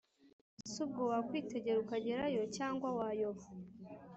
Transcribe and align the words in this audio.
subwo 0.71 1.01
wakwitegera 1.11 1.77
ukagerayo 1.83 2.41
cyangwa 2.55 2.87
wayoba 2.97 3.43